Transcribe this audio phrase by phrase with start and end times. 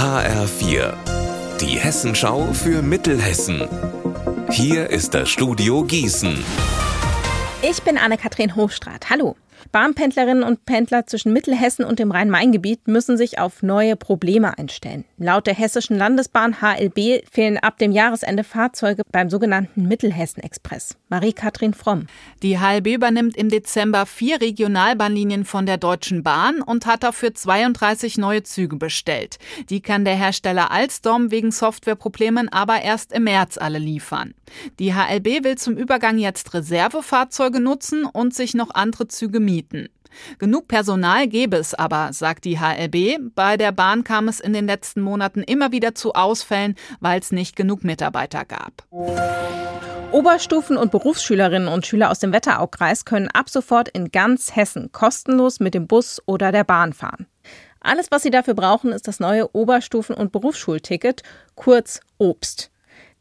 [0.00, 0.94] HR4,
[1.60, 3.68] die Hessenschau für Mittelhessen.
[4.50, 6.42] Hier ist das Studio Gießen.
[7.60, 9.10] Ich bin Anne-Kathrin Hofstraat.
[9.10, 9.36] Hallo.
[9.72, 15.04] Bahnpendlerinnen und Pendler zwischen Mittelhessen und dem Rhein-Main-Gebiet müssen sich auf neue Probleme einstellen.
[15.18, 20.96] Laut der Hessischen Landesbahn HLB fehlen ab dem Jahresende Fahrzeuge beim sogenannten Mittelhessen-Express.
[21.08, 22.06] Marie-Kathrin Fromm.
[22.42, 28.18] Die HLB übernimmt im Dezember vier Regionalbahnlinien von der Deutschen Bahn und hat dafür 32
[28.18, 29.38] neue Züge bestellt.
[29.68, 34.34] Die kann der Hersteller Alstom wegen Softwareproblemen aber erst im März alle liefern.
[34.78, 39.88] Die HLB will zum Übergang jetzt Reservefahrzeuge nutzen und sich noch andere Züge mieten mieten.
[40.38, 43.32] Genug Personal gäbe es aber, sagt die HLB.
[43.34, 47.30] Bei der Bahn kam es in den letzten Monaten immer wieder zu Ausfällen, weil es
[47.30, 48.84] nicht genug Mitarbeiter gab.
[50.10, 55.60] Oberstufen- und Berufsschülerinnen und Schüler aus dem Wetteraukreis können ab sofort in ganz Hessen kostenlos
[55.60, 57.26] mit dem Bus oder der Bahn fahren.
[57.80, 61.22] Alles, was sie dafür brauchen, ist das neue Oberstufen- und Berufsschulticket,
[61.54, 62.72] kurz Obst.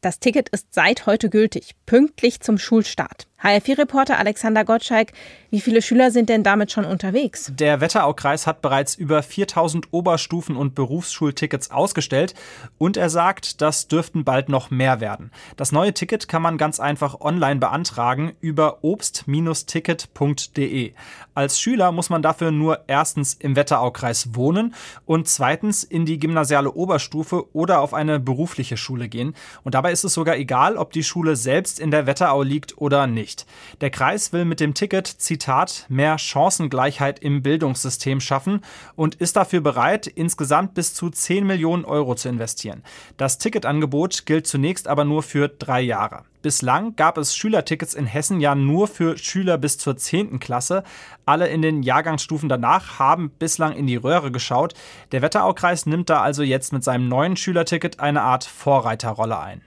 [0.00, 3.28] Das Ticket ist seit heute gültig, pünktlich zum Schulstart.
[3.42, 5.12] HR4-Reporter Alexander Gottschalk,
[5.50, 7.50] wie viele Schüler sind denn damit schon unterwegs?
[7.54, 12.34] Der Wetteraukreis hat bereits über 4000 Oberstufen- und Berufsschultickets ausgestellt
[12.78, 15.32] und er sagt, das dürften bald noch mehr werden.
[15.56, 20.92] Das neue Ticket kann man ganz einfach online beantragen über obst-ticket.de.
[21.34, 26.70] Als Schüler muss man dafür nur erstens im Wetteraukreis wohnen und zweitens in die gymnasiale
[26.72, 29.34] Oberstufe oder auf eine berufliche Schule gehen.
[29.64, 33.08] Und dabei ist es sogar egal, ob die Schule selbst in der Wetterau liegt oder
[33.08, 33.46] nicht nicht.
[33.80, 38.60] Der Kreis will mit dem Ticket, Zitat, mehr Chancengleichheit im Bildungssystem schaffen
[38.94, 42.82] und ist dafür bereit, insgesamt bis zu 10 Millionen Euro zu investieren.
[43.16, 46.24] Das Ticketangebot gilt zunächst aber nur für drei Jahre.
[46.42, 50.40] Bislang gab es Schülertickets in Hessen ja nur für Schüler bis zur 10.
[50.40, 50.82] Klasse.
[51.24, 54.74] Alle in den Jahrgangsstufen danach haben bislang in die Röhre geschaut.
[55.12, 59.62] Der Wetteraukreis nimmt da also jetzt mit seinem neuen Schülerticket eine Art Vorreiterrolle ein.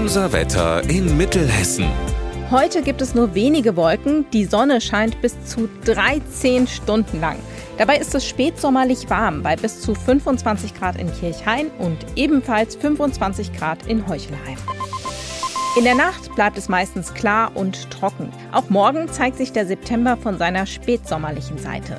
[0.00, 1.84] Unser Wetter in Mittelhessen.
[2.50, 4.24] Heute gibt es nur wenige Wolken.
[4.30, 7.36] Die Sonne scheint bis zu 13 Stunden lang.
[7.76, 13.52] Dabei ist es spätsommerlich warm bei bis zu 25 Grad in Kirchhain und ebenfalls 25
[13.52, 14.56] Grad in Heuchelheim.
[15.76, 18.32] In der Nacht bleibt es meistens klar und trocken.
[18.52, 21.98] Auch morgen zeigt sich der September von seiner spätsommerlichen Seite.